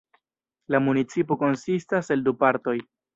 La 0.75 0.79
municipo 0.85 1.37
konsistas 1.41 2.09
el 2.17 2.25
du 2.29 2.33
partoj. 2.45 2.75